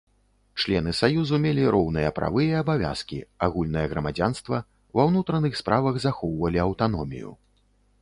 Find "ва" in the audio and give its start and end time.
4.99-5.03